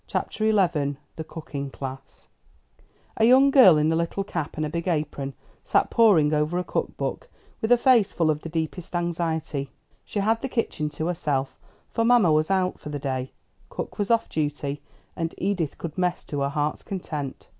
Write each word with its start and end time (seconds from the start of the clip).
THE 0.11 0.97
COOKING 1.27 1.69
CLASS 1.69 2.27
A 3.17 3.25
young 3.25 3.51
girl 3.51 3.77
in 3.77 3.91
a 3.91 3.95
little 3.95 4.23
cap 4.23 4.57
and 4.57 4.65
a 4.65 4.69
big 4.69 4.87
apron 4.87 5.35
sat 5.63 5.91
poring 5.91 6.33
over 6.33 6.57
a 6.57 6.63
cook 6.63 6.97
book, 6.97 7.29
with 7.61 7.71
a 7.71 7.77
face 7.77 8.11
full 8.11 8.31
of 8.31 8.41
the 8.41 8.49
deepest 8.49 8.95
anxiety. 8.95 9.69
She 10.03 10.21
had 10.21 10.41
the 10.41 10.49
kitchen 10.49 10.89
to 10.89 11.05
herself, 11.05 11.59
for 11.91 12.03
mamma 12.03 12.31
was 12.31 12.49
out 12.49 12.79
for 12.79 12.89
the 12.89 12.97
day, 12.97 13.31
cook 13.69 13.99
was 13.99 14.09
off 14.09 14.27
duty, 14.27 14.81
and 15.15 15.35
Edith 15.37 15.77
could 15.77 15.95
mess 15.99 16.23
to 16.23 16.39
her 16.41 16.49
heart's 16.49 16.81
content. 16.81 17.49